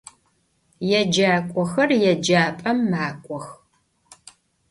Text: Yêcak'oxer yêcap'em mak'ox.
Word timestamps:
Yêcak'oxer 0.89 1.89
yêcap'em 2.01 2.79
mak'ox. 2.91 3.45